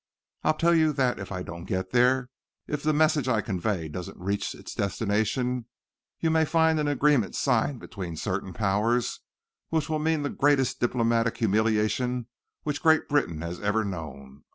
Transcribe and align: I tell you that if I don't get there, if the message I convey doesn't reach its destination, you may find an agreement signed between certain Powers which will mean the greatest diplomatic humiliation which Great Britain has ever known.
I 0.43 0.53
tell 0.53 0.73
you 0.73 0.93
that 0.93 1.19
if 1.19 1.31
I 1.31 1.43
don't 1.43 1.65
get 1.65 1.91
there, 1.91 2.31
if 2.65 2.81
the 2.81 2.91
message 2.91 3.27
I 3.27 3.41
convey 3.41 3.87
doesn't 3.87 4.17
reach 4.17 4.55
its 4.55 4.73
destination, 4.73 5.65
you 6.19 6.31
may 6.31 6.43
find 6.43 6.79
an 6.79 6.87
agreement 6.87 7.35
signed 7.35 7.79
between 7.79 8.15
certain 8.17 8.51
Powers 8.51 9.19
which 9.69 9.89
will 9.89 9.99
mean 9.99 10.23
the 10.23 10.31
greatest 10.31 10.79
diplomatic 10.79 11.37
humiliation 11.37 12.25
which 12.63 12.81
Great 12.81 13.07
Britain 13.09 13.41
has 13.41 13.59
ever 13.61 13.85
known. 13.85 14.43